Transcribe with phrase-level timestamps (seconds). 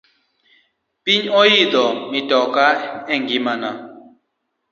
[1.03, 2.65] Pok ayidho mitoka
[3.13, 3.69] e ngima na